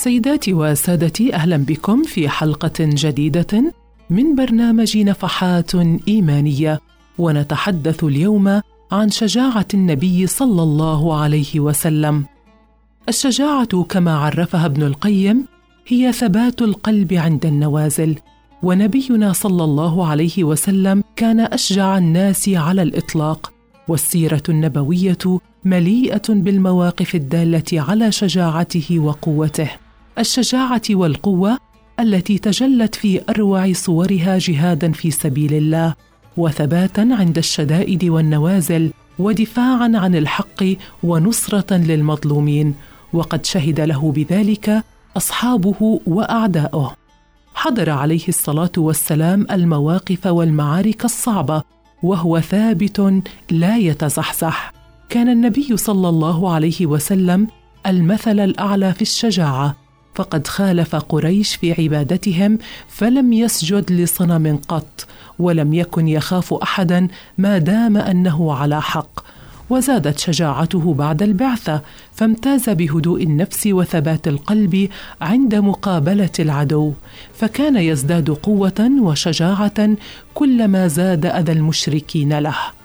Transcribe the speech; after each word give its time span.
سيداتي 0.00 0.54
وسادتي 0.54 1.34
أهلا 1.34 1.56
بكم 1.56 2.02
في 2.02 2.28
حلقة 2.28 2.72
جديدة 2.78 3.72
من 4.10 4.34
برنامج 4.34 4.98
نفحات 4.98 5.74
إيمانية. 6.08 6.80
ونتحدث 7.18 8.04
اليوم 8.04 8.60
عن 8.92 9.10
شجاعة 9.10 9.66
النبي 9.74 10.26
صلى 10.26 10.62
الله 10.62 11.20
عليه 11.20 11.60
وسلم. 11.60 12.24
الشجاعة 13.08 13.82
كما 13.82 14.18
عرفها 14.18 14.66
ابن 14.66 14.82
القيم 14.82 15.46
هي 15.86 16.12
ثبات 16.12 16.62
القلب 16.62 17.12
عند 17.12 17.46
النوازل. 17.46 18.16
ونبينا 18.62 19.32
صلى 19.32 19.64
الله 19.64 20.06
عليه 20.06 20.44
وسلم 20.44 21.04
كان 21.16 21.40
أشجع 21.40 21.98
الناس 21.98 22.48
على 22.48 22.82
الإطلاق. 22.82 23.52
والسيرة 23.88 24.42
النبوية 24.48 25.40
مليئة 25.64 26.28
بالمواقف 26.28 27.14
الدالة 27.14 27.80
على 27.80 28.12
شجاعته 28.12 28.98
وقوته. 28.98 29.70
الشجاعة 30.20 30.82
والقوة 30.90 31.58
التي 32.00 32.38
تجلت 32.38 32.94
في 32.94 33.20
أروع 33.28 33.72
صورها 33.72 34.38
جهادا 34.38 34.92
في 34.92 35.10
سبيل 35.10 35.54
الله 35.54 35.94
وثباتا 36.36 37.08
عند 37.10 37.38
الشدائد 37.38 38.04
والنوازل 38.04 38.90
ودفاعا 39.18 39.92
عن 39.94 40.14
الحق 40.14 40.64
ونصرة 41.02 41.74
للمظلومين 41.76 42.74
وقد 43.12 43.46
شهد 43.46 43.80
له 43.80 44.12
بذلك 44.12 44.84
أصحابه 45.16 46.00
وأعداؤه. 46.06 46.96
حضر 47.54 47.90
عليه 47.90 48.28
الصلاة 48.28 48.72
والسلام 48.76 49.46
المواقف 49.50 50.26
والمعارك 50.26 51.04
الصعبة 51.04 51.62
وهو 52.02 52.40
ثابت 52.40 53.22
لا 53.50 53.76
يتزحزح. 53.76 54.72
كان 55.08 55.28
النبي 55.28 55.76
صلى 55.76 56.08
الله 56.08 56.52
عليه 56.52 56.86
وسلم 56.86 57.46
المثل 57.86 58.40
الأعلى 58.40 58.92
في 58.94 59.02
الشجاعة. 59.02 59.76
فقد 60.14 60.46
خالف 60.46 60.96
قريش 60.96 61.56
في 61.56 61.82
عبادتهم 61.82 62.58
فلم 62.88 63.32
يسجد 63.32 63.92
لصنم 63.92 64.60
قط 64.68 65.06
ولم 65.38 65.74
يكن 65.74 66.08
يخاف 66.08 66.54
أحدا 66.54 67.08
ما 67.38 67.58
دام 67.58 67.96
أنه 67.96 68.54
على 68.54 68.82
حق. 68.82 69.20
وزادت 69.70 70.18
شجاعته 70.18 70.94
بعد 70.94 71.22
البعثة 71.22 71.82
فامتاز 72.14 72.70
بهدوء 72.70 73.22
النفس 73.22 73.66
وثبات 73.66 74.28
القلب 74.28 74.88
عند 75.20 75.54
مقابلة 75.54 76.30
العدو. 76.38 76.92
فكان 77.34 77.76
يزداد 77.76 78.30
قوة 78.30 78.90
وشجاعة 79.00 79.96
كلما 80.34 80.88
زاد 80.88 81.26
أذى 81.26 81.52
المشركين 81.52 82.38
له. 82.38 82.79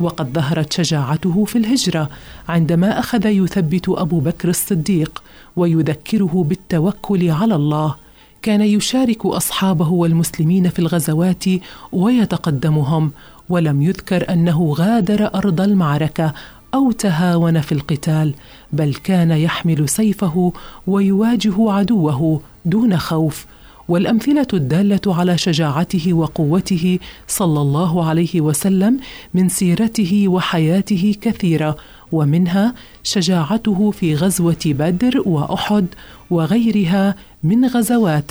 وقد 0.00 0.32
ظهرت 0.32 0.72
شجاعته 0.72 1.44
في 1.44 1.58
الهجرة 1.58 2.10
عندما 2.48 2.98
أخذ 2.98 3.26
يثبت 3.26 3.88
أبو 3.88 4.20
بكر 4.20 4.48
الصديق 4.48 5.22
ويذكره 5.56 6.44
بالتوكل 6.48 7.30
على 7.30 7.54
الله. 7.54 7.94
كان 8.42 8.60
يشارك 8.60 9.26
أصحابه 9.26 9.88
والمسلمين 9.88 10.68
في 10.68 10.78
الغزوات 10.78 11.44
ويتقدمهم 11.92 13.10
ولم 13.48 13.82
يذكر 13.82 14.32
أنه 14.32 14.74
غادر 14.78 15.34
أرض 15.34 15.60
المعركة 15.60 16.32
أو 16.74 16.92
تهاون 16.92 17.60
في 17.60 17.72
القتال 17.72 18.34
بل 18.72 18.94
كان 18.94 19.30
يحمل 19.30 19.88
سيفه 19.88 20.52
ويواجه 20.86 21.72
عدوه 21.72 22.40
دون 22.64 22.98
خوف. 22.98 23.46
والأمثلة 23.88 24.46
الدالة 24.52 25.00
على 25.06 25.38
شجاعته 25.38 26.12
وقوته 26.12 26.98
صلى 27.26 27.60
الله 27.60 28.04
عليه 28.04 28.40
وسلم 28.40 29.00
من 29.34 29.48
سيرته 29.48 30.28
وحياته 30.28 31.14
كثيرة 31.20 31.76
ومنها 32.12 32.74
شجاعته 33.02 33.90
في 33.90 34.14
غزوة 34.14 34.64
بدر 34.66 35.22
وأحد 35.26 35.86
وغيرها 36.30 37.14
من 37.42 37.64
غزوات 37.64 38.30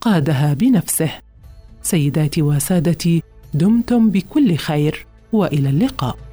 قادها 0.00 0.54
بنفسه. 0.54 1.10
سيداتي 1.82 2.42
وسادتي 2.42 3.22
دمتم 3.54 4.10
بكل 4.10 4.56
خير 4.56 5.06
وإلى 5.32 5.70
اللقاء. 5.70 6.31